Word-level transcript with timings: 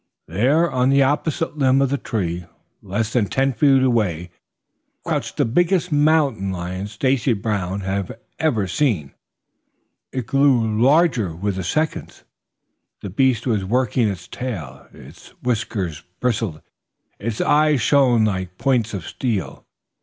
There 0.27 0.67
on 0.71 0.89
the 0.89 1.03
opposite 1.03 1.59
limb 1.59 1.79
of 1.79 1.91
the 1.91 1.97
tree, 1.99 2.47
less 2.81 3.13
than 3.13 3.27
ten 3.27 3.53
feet 3.53 3.83
away, 3.83 4.31
crouched 5.05 5.37
the 5.37 5.45
biggest 5.45 5.91
mountain 5.91 6.51
lion 6.51 6.87
Stacy 6.87 7.33
Brown 7.33 7.83
ever 7.83 8.17
had 8.39 8.69
seen. 8.71 9.13
And 10.11 10.21
it 10.23 10.25
grew 10.25 10.81
larger 10.81 11.35
with 11.35 11.57
the 11.57 11.63
seconds. 11.63 12.23
The 13.01 13.11
beast 13.11 13.45
was 13.45 13.63
working 13.63 14.07
its 14.09 14.27
tail, 14.27 14.87
its 14.91 15.35
whiskers 15.43 16.01
bristled, 16.19 16.63
its 17.19 17.39
eyes 17.39 17.79
shone 17.83 18.25
like 18.25 18.57
points 18.57 18.95
of 18.95 19.05
steel. 19.05 19.67